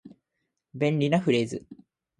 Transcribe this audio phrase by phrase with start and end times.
[0.73, 1.63] 便利なフレーズ